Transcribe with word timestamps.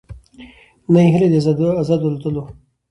نه 0.91 0.99
یې 1.03 1.09
هیله 1.13 1.27
د 1.57 1.61
آزادو 1.81 2.05
الوتلو 2.09 2.43